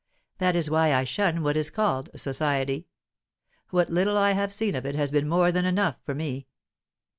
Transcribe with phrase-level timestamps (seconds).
[0.39, 2.87] That is why I shun what is called society.
[3.69, 6.47] What little I have seen of it has been more than enough for me."